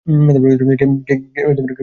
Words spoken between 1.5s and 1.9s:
Doggy?